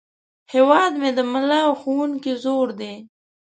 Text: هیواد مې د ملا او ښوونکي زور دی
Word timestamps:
هیواد 0.53 0.93
مې 1.01 1.09
د 1.17 1.19
ملا 1.31 1.59
او 1.67 1.73
ښوونکي 1.81 2.33
زور 2.43 2.67
دی 2.79 2.93